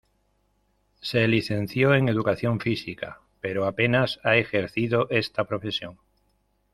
Se 1.01 1.27
licenció 1.27 1.93
en 1.93 2.09
Educación 2.09 2.59
Física, 2.59 3.19
pero 3.39 3.67
apenas 3.67 4.19
ha 4.23 4.35
ejercido 4.37 5.05
esta 5.11 5.43
profesión. 5.45 5.99